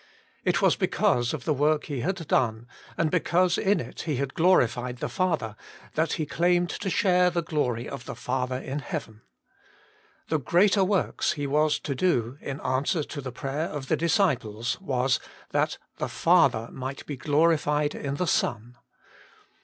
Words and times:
It 0.43 0.63
was 0.63 0.75
be 0.75 0.87
cause 0.87 1.31
of 1.31 1.45
the 1.45 1.53
work 1.53 1.83
He 1.85 1.99
had 2.01 2.27
done, 2.27 2.65
and 2.97 3.11
because 3.11 3.55
in 3.59 3.79
it 3.79 3.99
He 4.01 4.15
had 4.15 4.33
glorified 4.33 4.97
the 4.97 5.07
Father, 5.07 5.55
that 5.93 6.13
He 6.13 6.25
claimed 6.25 6.71
to 6.71 6.89
share 6.89 7.29
the 7.29 7.43
glory 7.43 7.87
of 7.87 8.05
tlie 8.05 8.17
Father 8.17 8.55
in 8.57 8.79
heaven. 8.79 9.21
The 10.29 10.39
greater 10.39 10.83
works 10.83 11.33
He 11.33 11.45
was 11.45 11.77
to 11.81 11.93
do 11.93 12.39
in 12.41 12.59
answer 12.61 13.03
to 13.03 13.21
the 13.21 13.31
prayer 13.31 13.67
of 13.67 13.89
the 13.89 13.95
disciples 13.95 14.81
was, 14.81 15.19
that 15.51 15.77
the 15.99 16.09
Father 16.09 16.69
might 16.71 17.05
be 17.05 17.15
glorified 17.15 17.93
in 17.93 18.15
the 18.15 18.25
Son. 18.25 18.77